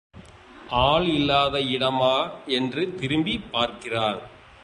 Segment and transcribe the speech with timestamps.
[0.69, 2.29] ஆள் இல்லாத இடமா
[2.45, 4.21] என்று திரும்பிப் பார்க்கிறாள்.